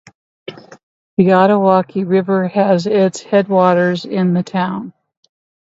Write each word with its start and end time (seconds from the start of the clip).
The 1.15 1.25
Ottauquechee 1.25 2.07
River 2.09 2.47
has 2.47 2.87
its 2.87 3.21
headwaters 3.21 4.03
in 4.03 4.33
the 4.33 4.41
town. 4.41 4.93